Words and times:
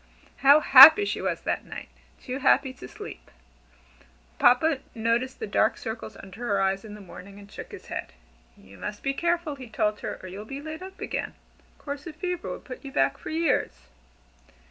How 0.37 0.61
happy 0.61 1.05
she 1.05 1.21
was 1.21 1.41
that 1.41 1.63
night 1.63 1.89
too 2.19 2.39
happy 2.39 2.73
to 2.73 2.87
sleep. 2.87 3.29
Papa 4.39 4.79
noticed 4.95 5.39
the 5.39 5.45
dark 5.45 5.77
circles 5.77 6.17
under 6.17 6.39
her 6.39 6.59
eyes 6.59 6.83
in 6.83 6.95
the 6.95 7.01
morning, 7.01 7.37
and 7.37 7.51
shook 7.51 7.71
his 7.71 7.85
head. 7.85 8.11
"You 8.57 8.79
must 8.79 9.03
be 9.03 9.13
careful," 9.13 9.53
he 9.57 9.69
told 9.69 9.99
her, 9.99 10.19
"or 10.23 10.27
you'll 10.27 10.43
be 10.45 10.59
laid 10.59 10.81
up 10.81 10.99
again. 10.99 11.35
A 11.59 11.79
course 11.83 12.07
of 12.07 12.15
fever 12.15 12.49
would 12.49 12.65
put 12.65 12.83
you 12.83 12.91
back 12.91 13.19
for 13.19 13.29
years." 13.29 13.89